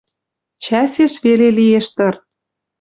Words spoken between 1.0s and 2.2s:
веле лиэш тыр.